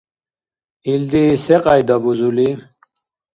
Илди 0.91 1.23
секьяйда 1.45 1.95
бузули? 2.03 2.49